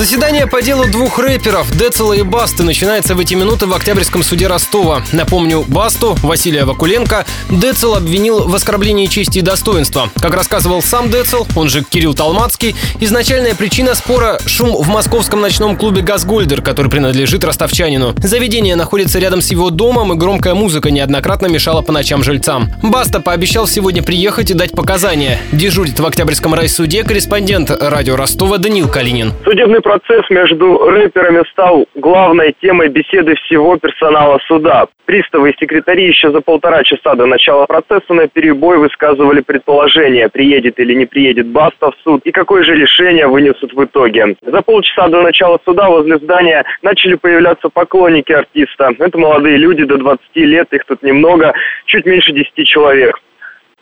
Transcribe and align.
Заседание 0.00 0.46
по 0.46 0.62
делу 0.62 0.86
двух 0.90 1.18
рэперов, 1.18 1.70
Децела 1.76 2.14
и 2.14 2.22
Басты, 2.22 2.62
начинается 2.62 3.14
в 3.14 3.20
эти 3.20 3.34
минуты 3.34 3.66
в 3.66 3.74
Октябрьском 3.74 4.22
суде 4.22 4.46
Ростова. 4.46 5.02
Напомню, 5.12 5.62
Басту, 5.68 6.16
Василия 6.22 6.64
Вакуленко, 6.64 7.26
Децел 7.50 7.94
обвинил 7.94 8.48
в 8.48 8.54
оскорблении 8.54 9.04
чести 9.08 9.40
и 9.40 9.42
достоинства. 9.42 10.08
Как 10.18 10.32
рассказывал 10.32 10.80
сам 10.80 11.10
Децел, 11.10 11.46
он 11.54 11.68
же 11.68 11.84
Кирилл 11.84 12.14
Талмацкий, 12.14 12.74
изначальная 12.98 13.54
причина 13.54 13.94
спора– 13.94 14.38
шум 14.46 14.74
в 14.74 14.88
московском 14.88 15.42
ночном 15.42 15.76
клубе 15.76 16.00
«Газгольдер», 16.00 16.62
который 16.62 16.90
принадлежит 16.90 17.44
ростовчанину. 17.44 18.14
Заведение 18.16 18.76
находится 18.76 19.18
рядом 19.18 19.42
с 19.42 19.50
его 19.50 19.68
домом, 19.68 20.14
и 20.14 20.16
громкая 20.16 20.54
музыка 20.54 20.90
неоднократно 20.90 21.48
мешала 21.48 21.82
по 21.82 21.92
ночам 21.92 22.22
жильцам. 22.24 22.72
Баста 22.82 23.20
пообещал 23.20 23.66
сегодня 23.66 24.02
приехать 24.02 24.50
и 24.50 24.54
дать 24.54 24.70
показания. 24.70 25.38
Дежурит 25.52 26.00
в 26.00 26.06
Октябрьском 26.06 26.54
райсуде 26.54 27.04
корреспондент 27.04 27.70
радио 27.70 28.16
Ростова 28.16 28.56
Данил 28.56 28.88
Калинин. 28.88 29.34
Судебный 29.44 29.82
процесс 29.90 30.30
между 30.30 30.78
рэперами 30.78 31.42
стал 31.50 31.84
главной 31.96 32.54
темой 32.60 32.88
беседы 32.88 33.34
всего 33.34 33.76
персонала 33.76 34.38
суда. 34.46 34.86
Приставы 35.04 35.50
и 35.50 35.56
секретари 35.58 36.06
еще 36.06 36.30
за 36.30 36.40
полтора 36.40 36.84
часа 36.84 37.16
до 37.16 37.26
начала 37.26 37.66
процесса 37.66 38.14
на 38.14 38.28
перебой 38.28 38.78
высказывали 38.78 39.40
предположения, 39.40 40.28
приедет 40.28 40.78
или 40.78 40.94
не 40.94 41.06
приедет 41.06 41.48
Баста 41.48 41.90
в 41.90 41.94
суд 42.04 42.20
и 42.24 42.30
какое 42.30 42.62
же 42.62 42.76
решение 42.76 43.26
вынесут 43.26 43.72
в 43.72 43.84
итоге. 43.84 44.36
За 44.42 44.62
полчаса 44.62 45.08
до 45.08 45.22
начала 45.22 45.58
суда 45.64 45.88
возле 45.88 46.18
здания 46.18 46.64
начали 46.82 47.16
появляться 47.16 47.68
поклонники 47.68 48.30
артиста. 48.30 48.92
Это 48.96 49.18
молодые 49.18 49.56
люди 49.56 49.82
до 49.82 49.96
20 49.96 50.20
лет, 50.36 50.68
их 50.72 50.84
тут 50.84 51.02
немного, 51.02 51.52
чуть 51.86 52.06
меньше 52.06 52.32
10 52.32 52.64
человек. 52.64 53.18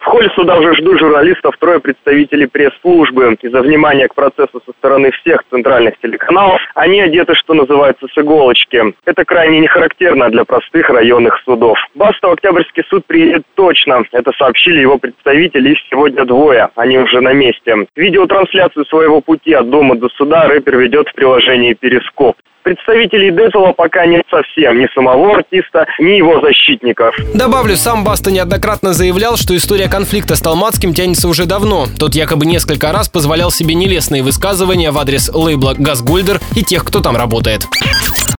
Холле 0.09 0.30
суда 0.30 0.57
уже 0.57 0.75
ждут 0.75 0.98
журналистов 0.98 1.55
трое 1.59 1.80
представителей 1.80 2.47
пресс-службы. 2.47 3.37
Из-за 3.43 3.61
внимания 3.61 4.09
к 4.09 4.15
процессу 4.15 4.62
со 4.65 4.73
стороны 4.79 5.11
всех 5.11 5.45
центральных 5.51 5.98
телеканалов 6.01 6.62
они 6.75 7.03
одеты, 7.03 7.34
что 7.34 7.53
называется, 7.53 8.07
с 8.07 8.19
иголочки. 8.19 8.95
Это 9.05 9.27
крайне 9.27 9.61
не 9.61 9.67
характерно 9.67 10.31
для 10.31 10.47
простых 10.47 10.89
районных 10.89 11.39
судов. 11.45 11.78
Баста 11.95 12.28
в 12.28 12.33
Октябрьский 12.33 12.84
суд 12.89 13.05
приедет 13.05 13.42
точно. 13.55 14.03
Это 14.12 14.33
сообщили 14.39 14.81
его 14.81 14.97
представители, 14.97 15.73
их 15.73 15.78
сегодня 15.91 16.25
двое. 16.25 16.70
Они 16.75 16.98
уже 16.98 17.20
на 17.20 17.34
месте. 17.34 17.87
Видеотрансляцию 17.95 18.87
своего 18.87 19.20
пути 19.20 19.53
от 19.53 19.69
дома 19.69 19.95
до 19.95 20.09
суда 20.17 20.48
рэпер 20.48 20.78
ведет 20.78 21.09
в 21.11 21.15
приложении 21.15 21.75
«Перископ». 21.75 22.34
Представителей 22.62 23.31
Децела 23.31 23.73
пока 23.73 24.06
нет 24.06 24.23
совсем, 24.31 24.78
ни 24.78 24.87
самого 24.95 25.37
артиста, 25.37 25.87
ни 25.98 26.17
его 26.17 26.41
защитников. 26.41 27.15
Добавлю, 27.34 27.77
сам 27.77 28.05
Баста 28.05 28.31
неоднократно 28.31 28.92
заявлял, 28.92 29.37
что 29.37 29.56
история 29.56 29.89
конфликта 29.89 30.37
с 30.37 30.41
Талмацким 30.41 30.95
тянется 30.95 31.28
уже 31.28 31.47
давно. 31.47 31.87
Тот 31.98 32.15
якобы 32.15 32.47
несколько 32.47 32.92
раз 32.92 33.09
позволял 33.09 33.50
себе 33.50 33.75
нелестные 33.75 34.23
высказывания 34.23 34.91
в 34.91 34.98
адрес 34.98 35.31
лейбла 35.33 35.75
«Газгольдер» 35.78 36.41
и 36.56 36.62
тех, 36.62 36.84
кто 36.84 37.00
там 37.00 37.17
работает. 37.17 37.62